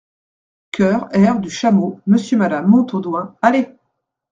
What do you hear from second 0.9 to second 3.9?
Air du Chameau Monsieur et Madame Montaudoin Allez!